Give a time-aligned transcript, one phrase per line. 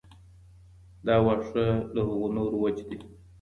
[1.05, 2.97] دا واښه له هغو نورو وچ دي.